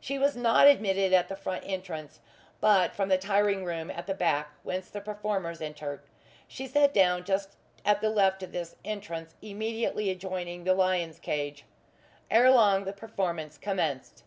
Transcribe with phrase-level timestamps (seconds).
[0.00, 2.18] She was not admitted at the front entrance,
[2.60, 6.02] but from the tiring room at the back whence the performers enter.
[6.48, 7.50] She sat down just
[7.84, 11.66] at the left of this entrance, immediately adjoining the lion's cage.
[12.32, 14.24] Ere long the performance commenced.